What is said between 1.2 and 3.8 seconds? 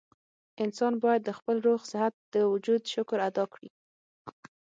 د خپل روغ صحت د وجود شکر ادا کړي